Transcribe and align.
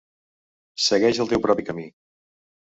Segueix 0.85 1.19
el 1.25 1.29
teu 1.35 1.43
propi 1.45 1.67
camí. 1.69 1.87